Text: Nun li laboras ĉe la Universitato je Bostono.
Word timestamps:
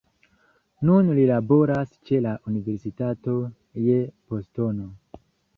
Nun 0.89 1.11
li 1.19 1.25
laboras 1.31 1.93
ĉe 2.09 2.21
la 2.27 2.33
Universitato 2.53 3.37
je 3.89 4.03
Bostono. 4.33 4.91